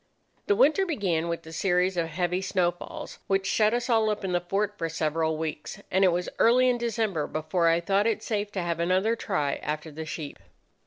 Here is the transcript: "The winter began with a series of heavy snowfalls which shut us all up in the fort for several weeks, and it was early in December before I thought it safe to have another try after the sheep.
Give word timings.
"The 0.47 0.55
winter 0.55 0.83
began 0.83 1.27
with 1.27 1.45
a 1.45 1.51
series 1.53 1.95
of 1.95 2.07
heavy 2.07 2.41
snowfalls 2.41 3.19
which 3.27 3.45
shut 3.45 3.71
us 3.71 3.87
all 3.87 4.09
up 4.09 4.23
in 4.25 4.31
the 4.31 4.41
fort 4.41 4.75
for 4.75 4.89
several 4.89 5.37
weeks, 5.37 5.79
and 5.91 6.03
it 6.03 6.07
was 6.11 6.27
early 6.39 6.69
in 6.69 6.79
December 6.79 7.27
before 7.27 7.67
I 7.67 7.79
thought 7.79 8.07
it 8.07 8.23
safe 8.23 8.51
to 8.53 8.63
have 8.63 8.79
another 8.79 9.15
try 9.15 9.57
after 9.61 9.91
the 9.91 10.07
sheep. 10.07 10.39